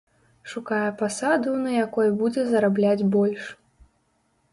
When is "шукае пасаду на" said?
0.51-1.71